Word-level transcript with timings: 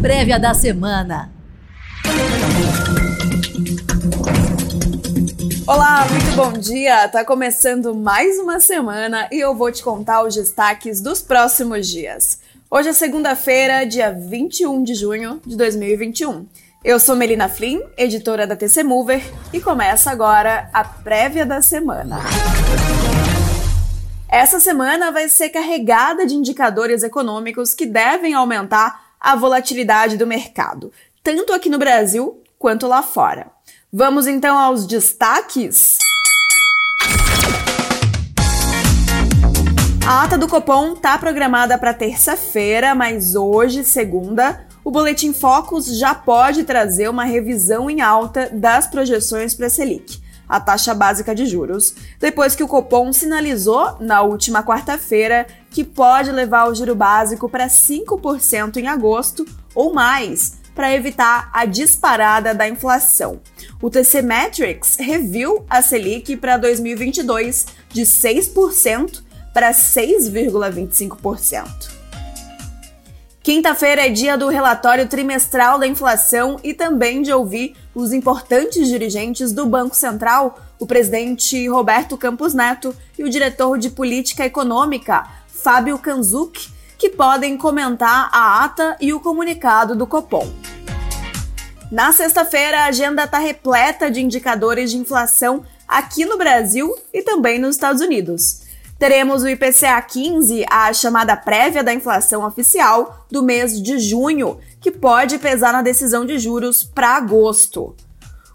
prévia 0.00 0.38
da 0.38 0.54
semana. 0.54 1.30
Olá, 5.66 6.06
muito 6.10 6.34
bom 6.34 6.52
dia! 6.52 7.06
Tá 7.08 7.22
começando 7.22 7.94
mais 7.94 8.38
uma 8.38 8.58
semana 8.60 9.28
e 9.30 9.38
eu 9.38 9.54
vou 9.54 9.70
te 9.70 9.82
contar 9.82 10.22
os 10.22 10.34
destaques 10.34 11.02
dos 11.02 11.20
próximos 11.20 11.86
dias. 11.86 12.40
Hoje 12.70 12.88
é 12.88 12.92
segunda-feira, 12.94 13.84
dia 13.84 14.10
21 14.10 14.82
de 14.82 14.94
junho 14.94 15.40
de 15.44 15.54
2021. 15.54 16.46
Eu 16.82 16.98
sou 16.98 17.14
Melina 17.14 17.48
Flynn, 17.48 17.80
editora 17.96 18.46
da 18.46 18.56
TC 18.56 18.82
Mover, 18.82 19.22
e 19.52 19.60
começa 19.60 20.10
agora 20.10 20.70
a 20.72 20.82
prévia 20.82 21.44
da 21.44 21.60
semana. 21.60 22.20
Essa 24.26 24.60
semana 24.60 25.10
vai 25.10 25.28
ser 25.28 25.50
carregada 25.50 26.24
de 26.24 26.34
indicadores 26.34 27.02
econômicos 27.02 27.74
que 27.74 27.84
devem 27.84 28.32
aumentar 28.32 29.09
a 29.20 29.36
volatilidade 29.36 30.16
do 30.16 30.26
mercado, 30.26 30.90
tanto 31.22 31.52
aqui 31.52 31.68
no 31.68 31.78
Brasil 31.78 32.42
quanto 32.58 32.86
lá 32.86 33.02
fora. 33.02 33.48
Vamos 33.92 34.26
então 34.26 34.56
aos 34.56 34.86
destaques? 34.86 35.98
A 40.06 40.24
ata 40.24 40.38
do 40.38 40.48
Copom 40.48 40.94
está 40.94 41.18
programada 41.18 41.76
para 41.76 41.92
terça-feira, 41.92 42.94
mas 42.94 43.34
hoje, 43.34 43.84
segunda, 43.84 44.66
o 44.82 44.90
Boletim 44.90 45.32
Focus 45.32 45.98
já 45.98 46.14
pode 46.14 46.64
trazer 46.64 47.08
uma 47.08 47.24
revisão 47.24 47.90
em 47.90 48.00
alta 48.00 48.48
das 48.50 48.86
projeções 48.86 49.54
para 49.54 49.66
a 49.66 49.70
Selic, 49.70 50.20
a 50.50 50.60
taxa 50.60 50.92
básica 50.92 51.34
de 51.34 51.46
juros, 51.46 51.94
depois 52.18 52.54
que 52.56 52.64
o 52.64 52.68
Copom 52.68 53.12
sinalizou 53.12 53.96
na 54.00 54.20
última 54.20 54.64
quarta-feira 54.64 55.46
que 55.70 55.84
pode 55.84 56.32
levar 56.32 56.68
o 56.68 56.74
juro 56.74 56.96
básico 56.96 57.48
para 57.48 57.68
5% 57.68 58.78
em 58.78 58.88
agosto 58.88 59.46
ou 59.74 59.94
mais, 59.94 60.58
para 60.74 60.92
evitar 60.92 61.48
a 61.52 61.64
disparada 61.64 62.52
da 62.52 62.68
inflação. 62.68 63.40
O 63.80 63.88
TC 63.88 64.22
Metrics 64.22 64.96
reviu 64.98 65.64
a 65.70 65.80
Selic 65.80 66.36
para 66.36 66.56
2022 66.56 67.66
de 67.88 68.02
6% 68.02 69.22
para 69.54 69.70
6,25%. 69.70 72.00
Quinta-feira 73.42 74.06
é 74.06 74.10
dia 74.10 74.36
do 74.36 74.48
relatório 74.48 75.08
trimestral 75.08 75.78
da 75.78 75.86
inflação 75.86 76.60
e 76.62 76.74
também 76.74 77.22
de 77.22 77.32
ouvir 77.32 77.74
os 77.94 78.12
importantes 78.12 78.88
dirigentes 78.88 79.52
do 79.52 79.66
Banco 79.66 79.96
Central, 79.96 80.60
o 80.78 80.86
presidente 80.86 81.68
Roberto 81.68 82.16
Campos 82.16 82.54
Neto 82.54 82.94
e 83.18 83.24
o 83.24 83.28
diretor 83.28 83.78
de 83.78 83.90
política 83.90 84.44
econômica, 84.44 85.26
Fábio 85.48 85.98
Kanzuk, 85.98 86.68
que 86.98 87.10
podem 87.10 87.56
comentar 87.56 88.28
a 88.32 88.64
ata 88.64 88.96
e 89.00 89.12
o 89.12 89.20
comunicado 89.20 89.96
do 89.96 90.06
Copom. 90.06 90.48
Na 91.90 92.12
sexta-feira, 92.12 92.82
a 92.82 92.86
agenda 92.86 93.24
está 93.24 93.38
repleta 93.38 94.10
de 94.10 94.20
indicadores 94.20 94.90
de 94.90 94.96
inflação 94.96 95.64
aqui 95.88 96.24
no 96.24 96.38
Brasil 96.38 96.96
e 97.12 97.20
também 97.22 97.58
nos 97.58 97.74
Estados 97.74 98.00
Unidos. 98.00 98.59
Teremos 99.00 99.42
o 99.42 99.48
IPCA 99.48 100.02
15, 100.02 100.66
a 100.70 100.92
chamada 100.92 101.34
prévia 101.34 101.82
da 101.82 101.94
inflação 101.94 102.46
oficial 102.46 103.24
do 103.30 103.42
mês 103.42 103.80
de 103.80 103.98
junho, 103.98 104.58
que 104.78 104.90
pode 104.90 105.38
pesar 105.38 105.72
na 105.72 105.80
decisão 105.80 106.26
de 106.26 106.38
juros 106.38 106.84
para 106.84 107.16
agosto. 107.16 107.96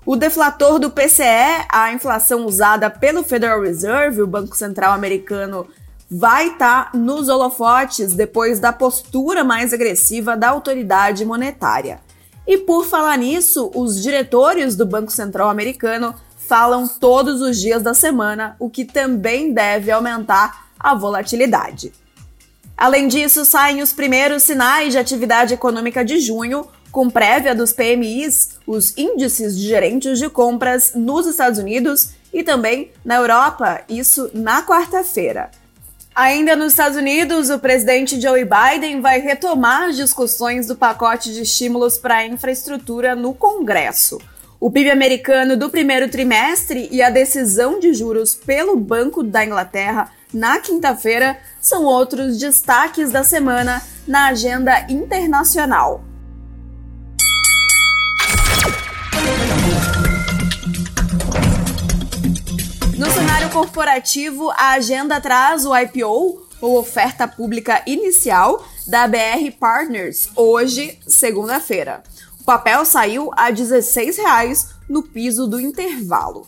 O 0.05 0.15
deflator 0.15 0.77
do 0.77 0.91
PCE, 0.91 1.65
a 1.67 1.91
inflação 1.91 2.45
usada 2.45 2.91
pelo 2.91 3.23
Federal 3.23 3.59
Reserve, 3.59 4.21
o 4.21 4.27
Banco 4.27 4.55
Central 4.55 4.93
Americano, 4.93 5.65
vai 6.11 6.49
estar 6.49 6.91
tá 6.91 6.97
nos 6.97 7.27
holofotes 7.27 8.13
depois 8.13 8.59
da 8.59 8.71
postura 8.71 9.43
mais 9.43 9.73
agressiva 9.73 10.37
da 10.37 10.49
autoridade 10.49 11.25
monetária. 11.25 11.99
E 12.45 12.55
por 12.55 12.85
falar 12.85 13.17
nisso, 13.17 13.71
os 13.73 13.99
diretores 13.99 14.75
do 14.75 14.85
Banco 14.85 15.11
Central 15.11 15.49
Americano 15.49 16.13
falam 16.47 16.87
todos 16.87 17.41
os 17.41 17.59
dias 17.59 17.81
da 17.81 17.93
semana, 17.93 18.55
o 18.59 18.69
que 18.69 18.85
também 18.85 19.53
deve 19.53 19.91
aumentar 19.91 20.67
a 20.79 20.93
volatilidade. 20.93 21.91
Além 22.77 23.07
disso, 23.07 23.45
saem 23.45 23.81
os 23.81 23.93
primeiros 23.93 24.43
sinais 24.43 24.91
de 24.91 24.97
atividade 24.97 25.53
econômica 25.53 26.03
de 26.03 26.19
junho, 26.19 26.67
com 26.91 27.09
prévia 27.09 27.55
dos 27.55 27.73
PMIs, 27.73 28.59
os 28.65 28.97
índices 28.97 29.57
de 29.57 29.67
gerentes 29.67 30.19
de 30.19 30.29
compras 30.29 30.93
nos 30.95 31.25
Estados 31.25 31.59
Unidos 31.59 32.11
e 32.33 32.43
também 32.43 32.91
na 33.03 33.15
Europa, 33.15 33.81
isso 33.89 34.29
na 34.33 34.61
quarta-feira. 34.61 35.49
Ainda 36.13 36.55
nos 36.55 36.71
Estados 36.71 36.97
Unidos, 36.97 37.49
o 37.49 37.59
presidente 37.59 38.19
Joe 38.21 38.45
Biden 38.45 39.01
vai 39.01 39.19
retomar 39.19 39.89
as 39.89 39.97
discussões 39.97 40.67
do 40.67 40.75
pacote 40.75 41.33
de 41.33 41.41
estímulos 41.41 41.97
para 41.97 42.17
a 42.17 42.25
infraestrutura 42.25 43.15
no 43.15 43.33
Congresso. 43.33 44.17
O 44.57 44.71
PIB 44.71 44.89
americano 44.89 45.57
do 45.57 45.69
primeiro 45.69 46.09
trimestre 46.09 46.87
e 46.89 47.01
a 47.01 47.09
decisão 47.09 47.77
de 47.77 47.93
juros 47.93 48.33
pelo 48.33 48.77
Banco 48.77 49.21
da 49.21 49.43
Inglaterra 49.43 50.09
na 50.33 50.59
quinta-feira 50.59 51.37
são 51.59 51.83
outros 51.83 52.39
destaques 52.39 53.11
da 53.11 53.23
semana 53.23 53.81
na 54.07 54.27
agenda 54.27 54.85
internacional. 54.89 56.03
No 62.97 63.11
cenário 63.11 63.49
corporativo, 63.49 64.49
a 64.51 64.71
agenda 64.71 65.19
traz 65.19 65.65
o 65.65 65.75
IPO, 65.75 66.47
ou 66.61 66.79
oferta 66.79 67.27
pública 67.27 67.83
inicial, 67.85 68.65
da 68.87 69.05
BR 69.05 69.51
Partners, 69.59 70.29
hoje, 70.33 70.97
segunda-feira. 71.05 72.01
O 72.45 72.53
papel 72.55 72.85
saiu 72.85 73.31
a 73.35 73.45
R$ 73.45 73.53
16,00 73.53 74.67
no 74.87 75.01
piso 75.01 75.47
do 75.47 75.59
intervalo. 75.59 76.45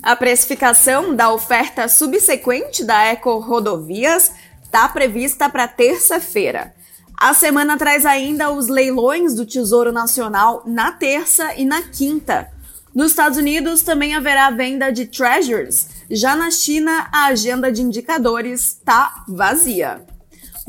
A 0.00 0.14
precificação 0.14 1.16
da 1.16 1.32
oferta 1.32 1.88
subsequente 1.88 2.84
da 2.84 3.02
Eco 3.06 3.40
Rodovias 3.40 4.30
está 4.62 4.88
prevista 4.88 5.48
para 5.48 5.66
terça-feira. 5.66 6.72
A 7.16 7.34
semana 7.34 7.76
traz 7.76 8.06
ainda 8.06 8.52
os 8.52 8.68
leilões 8.68 9.34
do 9.34 9.44
Tesouro 9.44 9.90
Nacional 9.90 10.62
na 10.64 10.92
terça 10.92 11.52
e 11.56 11.64
na 11.64 11.82
quinta. 11.82 12.48
Nos 12.94 13.10
Estados 13.10 13.36
Unidos 13.36 13.82
também 13.82 14.14
haverá 14.14 14.48
venda 14.50 14.92
de 14.92 15.06
treasures. 15.06 15.88
Já 16.08 16.36
na 16.36 16.52
China, 16.52 17.08
a 17.10 17.24
agenda 17.24 17.72
de 17.72 17.82
indicadores 17.82 18.60
está 18.60 19.24
vazia. 19.26 20.06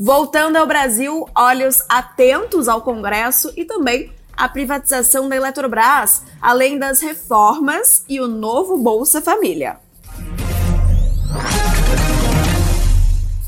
Voltando 0.00 0.56
ao 0.56 0.66
Brasil, 0.66 1.28
olhos 1.32 1.80
atentos 1.88 2.66
ao 2.66 2.82
Congresso 2.82 3.52
e 3.56 3.64
também 3.64 4.12
a 4.36 4.48
privatização 4.48 5.28
da 5.28 5.36
Eletrobras, 5.36 6.22
além 6.40 6.78
das 6.78 7.00
reformas 7.00 8.04
e 8.08 8.20
o 8.20 8.28
novo 8.28 8.76
Bolsa 8.76 9.20
Família. 9.20 9.78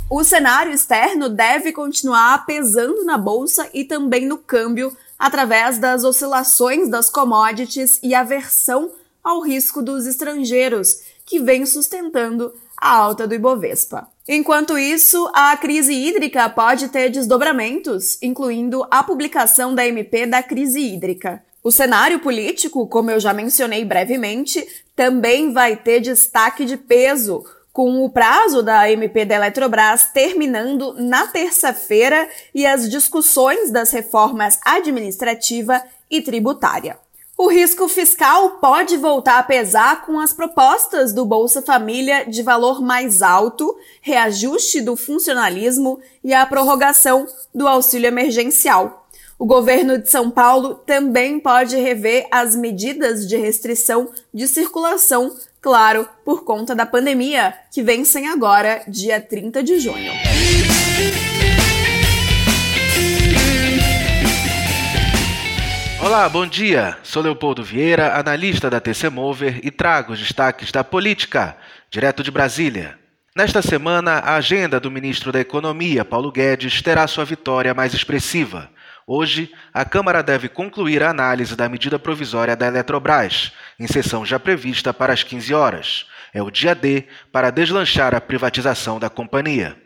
O 0.09 0.23
cenário 0.23 0.73
externo 0.73 1.29
deve 1.29 1.73
continuar 1.73 2.47
pesando 2.47 3.05
na 3.05 3.19
bolsa 3.19 3.69
e 3.75 3.85
também 3.85 4.25
no 4.25 4.39
câmbio 4.39 4.97
através 5.19 5.79
das 5.79 6.05
oscilações 6.05 6.89
das 6.89 7.09
commodities 7.09 7.99
e 8.03 8.15
aversão 8.15 8.93
ao 9.23 9.41
risco 9.41 9.83
dos 9.83 10.07
estrangeiros, 10.07 11.01
que 11.25 11.41
vem 11.41 11.67
sustentando 11.67 12.55
a 12.77 12.97
alta 12.97 13.27
do 13.27 13.35
Ibovespa. 13.35 14.09
Enquanto 14.29 14.77
isso, 14.77 15.31
a 15.35 15.57
crise 15.57 15.93
hídrica 15.93 16.49
pode 16.49 16.89
ter 16.89 17.11
desdobramentos, 17.11 18.19
incluindo 18.23 18.87
a 18.91 19.03
publicação 19.03 19.75
da 19.75 19.87
MP 19.87 20.27
da 20.27 20.43
crise 20.43 20.81
hídrica. 20.81 21.43
O 21.63 21.71
cenário 21.73 22.21
político, 22.21 22.87
como 22.87 23.11
eu 23.11 23.19
já 23.19 23.33
mencionei 23.33 23.85
brevemente, 23.85 24.67
também 24.95 25.53
vai 25.53 25.77
ter 25.77 26.01
destaque 26.01 26.65
de 26.65 26.77
peso, 26.77 27.45
com 27.73 28.03
o 28.03 28.09
prazo 28.09 28.63
da 28.63 28.91
MP 28.91 29.27
da 29.27 29.35
Eletrobras 29.35 30.07
terminando 30.13 30.95
na 30.95 31.27
terça-feira 31.27 32.27
e 32.55 32.65
as 32.65 32.89
discussões 32.89 33.71
das 33.71 33.91
reformas 33.91 34.59
administrativa 34.65 35.83
e 36.11 36.23
tributária. 36.23 36.99
O 37.39 37.49
risco 37.49 37.87
fiscal 37.87 38.53
pode 38.53 38.97
voltar 38.97 39.39
a 39.39 39.43
pesar 39.43 40.07
com 40.07 40.19
as 40.19 40.33
propostas 40.33 41.13
do 41.13 41.27
Bolsa 41.27 41.61
Família 41.61 42.25
de 42.25 42.43
valor 42.43 42.81
mais 42.81 43.21
alto, 43.21 43.77
reajuste 44.01 44.81
do 44.81 44.97
funcionalismo 44.97 46.01
e 46.25 46.33
a 46.33 46.47
prorrogação 46.47 47.27
do 47.55 47.69
auxílio 47.69 48.09
emergencial. 48.09 49.07
O 49.39 49.45
governo 49.45 49.99
de 49.99 50.11
São 50.11 50.31
Paulo 50.31 50.77
também 50.87 51.39
pode 51.39 51.77
rever 51.77 52.27
as 52.31 52.57
medidas 52.57 53.29
de 53.29 53.37
restrição 53.37 54.09
de 54.33 54.49
circulação, 54.49 55.37
claro, 55.61 56.09
por 56.25 56.43
conta 56.43 56.75
da 56.75 56.87
pandemia, 56.87 57.53
que 57.71 57.83
vencem 57.83 58.29
agora, 58.29 58.83
dia 58.89 59.21
30 59.21 59.63
de 59.63 59.79
junho. 59.79 60.11
Olá, 66.07 66.29
bom 66.29 66.47
dia. 66.47 66.97
Sou 67.03 67.21
Leopoldo 67.21 67.65
Vieira, 67.65 68.17
analista 68.17 68.71
da 68.71 68.81
TC 68.81 69.11
Mover 69.11 69.59
e 69.65 69.73
trago 69.73 70.13
os 70.13 70.21
destaques 70.21 70.71
da 70.71 70.85
política, 70.85 71.57
direto 71.91 72.23
de 72.23 72.31
Brasília. 72.31 72.97
Nesta 73.35 73.61
semana, 73.61 74.13
a 74.21 74.37
agenda 74.37 74.79
do 74.79 74.89
ministro 74.89 75.33
da 75.33 75.41
Economia, 75.41 76.05
Paulo 76.05 76.31
Guedes, 76.31 76.81
terá 76.81 77.09
sua 77.09 77.25
vitória 77.25 77.75
mais 77.75 77.93
expressiva. 77.93 78.71
Hoje, 79.05 79.51
a 79.75 79.85
Câmara 79.85 80.23
deve 80.23 80.49
concluir 80.49 81.03
a 81.03 81.11
análise 81.11 81.57
da 81.57 81.69
medida 81.69 81.99
provisória 81.99 82.55
da 82.55 82.69
Eletrobras, 82.69 83.51
em 83.77 83.89
sessão 83.89 84.25
já 84.25 84.39
prevista 84.39 84.95
para 84.95 85.13
as 85.13 85.25
15 85.25 85.53
horas. 85.53 86.07
É 86.33 86.41
o 86.41 86.53
dia 86.53 86.73
D 86.73 87.03
para 87.33 87.51
deslanchar 87.51 88.15
a 88.15 88.21
privatização 88.21 89.01
da 89.01 89.11
companhia. 89.11 89.77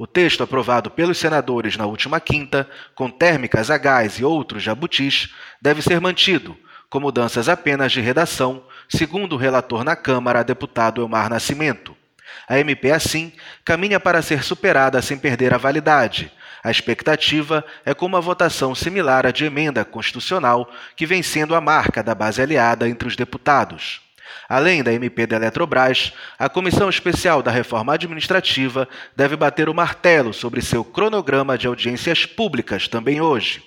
O 0.00 0.06
texto 0.06 0.42
aprovado 0.42 0.90
pelos 0.90 1.18
senadores 1.18 1.76
na 1.76 1.84
última 1.84 2.18
quinta, 2.18 2.66
com 2.94 3.10
térmicas 3.10 3.70
a 3.70 3.76
gás 3.76 4.18
e 4.18 4.24
outros 4.24 4.62
jabutis, 4.62 5.28
deve 5.60 5.82
ser 5.82 6.00
mantido, 6.00 6.56
com 6.88 6.98
mudanças 6.98 7.50
apenas 7.50 7.92
de 7.92 8.00
redação, 8.00 8.64
segundo 8.88 9.34
o 9.34 9.36
relator 9.36 9.84
na 9.84 9.94
Câmara, 9.94 10.42
deputado 10.42 11.02
Elmar 11.02 11.28
Nascimento. 11.28 11.94
A 12.48 12.58
MP, 12.58 12.90
assim, 12.90 13.30
caminha 13.62 14.00
para 14.00 14.22
ser 14.22 14.42
superada 14.42 15.02
sem 15.02 15.18
perder 15.18 15.52
a 15.52 15.58
validade. 15.58 16.32
A 16.64 16.70
expectativa 16.70 17.62
é 17.84 17.92
com 17.92 18.06
uma 18.06 18.22
votação 18.22 18.74
similar 18.74 19.26
à 19.26 19.30
de 19.30 19.44
emenda 19.44 19.84
constitucional, 19.84 20.72
que 20.96 21.04
vem 21.04 21.22
sendo 21.22 21.54
a 21.54 21.60
marca 21.60 22.02
da 22.02 22.14
base 22.14 22.40
aliada 22.40 22.88
entre 22.88 23.06
os 23.06 23.16
deputados. 23.16 24.00
Além 24.48 24.82
da 24.82 24.92
MP 24.92 25.26
da 25.26 25.36
Eletrobras, 25.36 26.12
a 26.38 26.48
Comissão 26.48 26.88
Especial 26.88 27.42
da 27.42 27.50
Reforma 27.50 27.94
Administrativa 27.94 28.88
deve 29.14 29.36
bater 29.36 29.68
o 29.68 29.74
martelo 29.74 30.32
sobre 30.32 30.62
seu 30.62 30.84
cronograma 30.84 31.56
de 31.56 31.66
audiências 31.66 32.26
públicas 32.26 32.88
também 32.88 33.20
hoje. 33.20 33.62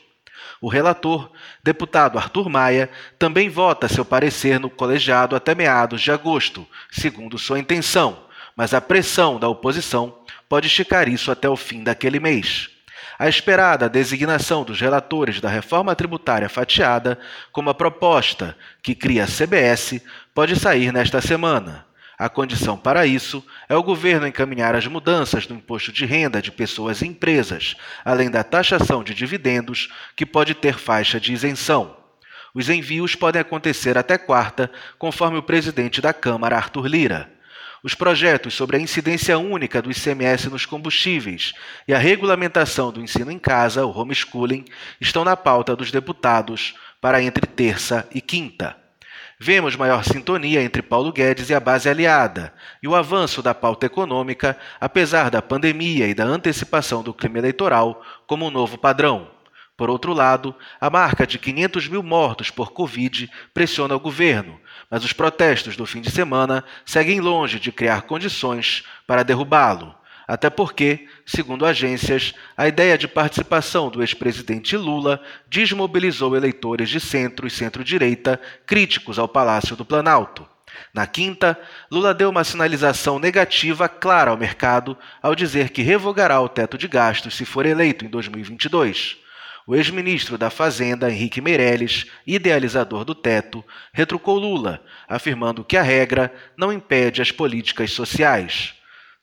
O 0.63 0.69
relator, 0.69 1.29
deputado 1.61 2.17
Arthur 2.17 2.49
Maia, 2.49 2.89
também 3.19 3.49
vota 3.49 3.89
seu 3.89 4.05
parecer 4.05 4.59
no 4.59 4.69
colegiado 4.69 5.35
até 5.35 5.53
meados 5.53 6.01
de 6.01 6.11
agosto, 6.11 6.65
segundo 6.89 7.37
sua 7.37 7.59
intenção, 7.59 8.25
mas 8.55 8.73
a 8.73 8.79
pressão 8.79 9.37
da 9.37 9.49
oposição 9.49 10.19
pode 10.47 10.67
esticar 10.67 11.09
isso 11.09 11.31
até 11.31 11.49
o 11.49 11.57
fim 11.57 11.83
daquele 11.83 12.19
mês. 12.19 12.69
A 13.19 13.27
esperada 13.27 13.89
designação 13.89 14.63
dos 14.63 14.79
relatores 14.79 15.39
da 15.39 15.49
reforma 15.49 15.95
tributária 15.95 16.49
fatiada, 16.49 17.19
como 17.51 17.69
a 17.69 17.73
proposta 17.73 18.57
que 18.81 18.95
cria 18.95 19.25
a 19.25 19.27
CBS, 19.27 20.01
pode 20.33 20.59
sair 20.59 20.91
nesta 20.91 21.21
semana. 21.21 21.85
A 22.17 22.29
condição 22.29 22.77
para 22.77 23.05
isso 23.05 23.43
é 23.67 23.75
o 23.75 23.83
governo 23.83 24.27
encaminhar 24.27 24.75
as 24.75 24.87
mudanças 24.87 25.47
no 25.47 25.55
imposto 25.55 25.91
de 25.91 26.05
renda 26.05 26.41
de 26.41 26.51
pessoas 26.51 27.01
e 27.01 27.07
empresas, 27.07 27.75
além 28.05 28.29
da 28.29 28.43
taxação 28.43 29.03
de 29.03 29.13
dividendos, 29.13 29.89
que 30.15 30.25
pode 30.25 30.53
ter 30.53 30.77
faixa 30.77 31.19
de 31.19 31.33
isenção. 31.33 31.97
Os 32.53 32.69
envios 32.69 33.15
podem 33.15 33.41
acontecer 33.41 33.97
até 33.97 34.17
quarta, 34.17 34.71
conforme 34.97 35.37
o 35.37 35.43
presidente 35.43 35.99
da 36.01 36.13
Câmara, 36.13 36.55
Arthur 36.55 36.85
Lira. 36.85 37.31
Os 37.83 37.95
projetos 37.95 38.53
sobre 38.53 38.77
a 38.77 38.79
incidência 38.79 39.37
única 39.37 39.81
do 39.81 39.91
ICMS 39.91 40.49
nos 40.49 40.65
combustíveis 40.65 41.53
e 41.87 41.93
a 41.93 41.97
regulamentação 41.97 42.91
do 42.91 43.01
ensino 43.01 43.31
em 43.31 43.39
casa, 43.39 43.85
o 43.85 43.91
homeschooling, 43.91 44.63
estão 45.01 45.25
na 45.25 45.35
pauta 45.35 45.75
dos 45.75 45.91
deputados 45.91 46.75
para 47.01 47.21
entre 47.21 47.45
terça 47.45 48.07
e 48.13 48.21
quinta. 48.21 48.82
Vemos 49.39 49.75
maior 49.75 50.03
sintonia 50.03 50.61
entre 50.61 50.81
Paulo 50.81 51.11
Guedes 51.11 51.49
e 51.49 51.55
a 51.55 51.59
base 51.59 51.89
aliada, 51.89 52.53
e 52.81 52.87
o 52.87 52.95
avanço 52.95 53.41
da 53.41 53.53
pauta 53.53 53.85
econômica, 53.85 54.57
apesar 54.79 55.29
da 55.29 55.41
pandemia 55.41 56.07
e 56.07 56.13
da 56.13 56.23
antecipação 56.23 57.03
do 57.03 57.13
clima 57.13 57.39
eleitoral, 57.39 58.01
como 58.27 58.45
um 58.45 58.51
novo 58.51 58.77
padrão. 58.77 59.31
Por 59.75 59.89
outro 59.89 60.13
lado, 60.13 60.55
a 60.79 60.89
marca 60.89 61.25
de 61.25 61.39
500 61.39 61.87
mil 61.87 62.03
mortos 62.03 62.51
por 62.51 62.71
Covid 62.71 63.29
pressiona 63.53 63.95
o 63.95 63.99
governo, 63.99 64.59
mas 64.89 65.03
os 65.03 65.13
protestos 65.13 65.75
do 65.75 65.85
fim 65.85 65.99
de 65.99 66.11
semana 66.11 66.63
seguem 66.85 67.19
longe 67.19 67.59
de 67.59 67.71
criar 67.71 68.03
condições 68.03 68.83
para 69.07 69.23
derrubá-lo. 69.23 69.95
Até 70.27 70.49
porque, 70.49 71.07
segundo 71.25 71.65
agências, 71.65 72.33
a 72.55 72.67
ideia 72.67 72.97
de 72.97 73.07
participação 73.07 73.89
do 73.89 74.01
ex-presidente 74.01 74.77
Lula 74.77 75.21
desmobilizou 75.49 76.35
eleitores 76.35 76.89
de 76.89 76.99
centro 76.99 77.45
e 77.45 77.51
centro-direita 77.51 78.39
críticos 78.65 79.19
ao 79.19 79.27
Palácio 79.27 79.75
do 79.75 79.83
Planalto. 79.83 80.47
Na 80.93 81.05
quinta, 81.05 81.59
Lula 81.91 82.13
deu 82.13 82.29
uma 82.29 82.43
sinalização 82.43 83.19
negativa 83.19 83.89
clara 83.89 84.31
ao 84.31 84.37
mercado 84.37 84.97
ao 85.21 85.35
dizer 85.35 85.69
que 85.69 85.81
revogará 85.81 86.39
o 86.41 86.49
teto 86.49 86.77
de 86.77 86.87
gastos 86.87 87.35
se 87.35 87.45
for 87.45 87.65
eleito 87.65 88.05
em 88.05 88.09
2022. 88.09 89.17
O 89.65 89.75
ex-ministro 89.75 90.37
da 90.37 90.49
Fazenda, 90.49 91.09
Henrique 91.09 91.39
Meirelles, 91.39 92.05
idealizador 92.27 93.05
do 93.05 93.15
teto, 93.15 93.63
retrucou 93.93 94.37
Lula, 94.37 94.83
afirmando 95.07 95.63
que 95.63 95.77
a 95.77 95.81
regra 95.81 96.33
não 96.57 96.71
impede 96.71 97.21
as 97.21 97.31
políticas 97.31 97.91
sociais. 97.91 98.73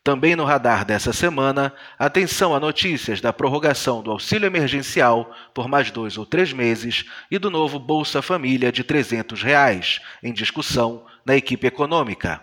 Também 0.02 0.35
no 0.35 0.44
radar 0.44 0.82
dessa 0.82 1.12
semana, 1.12 1.75
atenção 1.99 2.55
a 2.55 2.61
notícias 2.61 3.20
da 3.20 3.35
prorrogação 3.35 4.02
do 4.02 4.11
auxílio 4.11 4.47
emergencial 4.47 5.31
por 5.52 5.69
mais 5.69 5.91
dois 5.91 6.17
ou 6.17 6.25
três 6.25 6.55
meses 6.55 7.05
e 7.31 7.38
do 7.38 7.50
novo 7.50 7.79
Bolsa 7.79 8.23
Família 8.23 8.73
de 8.73 8.82
300 8.82 9.43
reais, 9.43 10.00
em 10.23 10.32
discussão 10.32 11.05
na 11.25 11.37
equipe 11.37 11.67
econômica. 11.67 12.41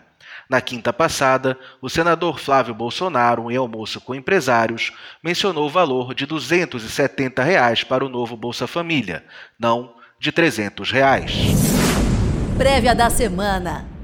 Na 0.48 0.62
quinta 0.62 0.94
passada, 0.94 1.57
o 1.81 1.89
senador 1.89 2.39
Flávio 2.39 2.75
Bolsonaro, 2.75 3.51
em 3.51 3.57
almoço 3.57 4.00
com 4.00 4.13
empresários, 4.13 4.94
mencionou 5.24 5.65
o 5.65 5.69
valor 5.69 6.13
de 6.13 6.27
270 6.27 7.44
reais 7.44 7.83
para 7.83 8.06
o 8.06 8.10
novo 8.10 8.38
Bolsa 8.38 8.68
Família, 8.68 9.25
não 9.60 9.95
de 10.19 10.31
300 10.31 10.92
reais. 10.92 11.33
Prévia 12.56 12.94
da 12.94 13.10
semana. 13.10 13.96